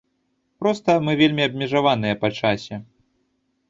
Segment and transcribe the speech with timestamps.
[0.63, 2.85] Проста, мы вельмі абмежаваныя па часе.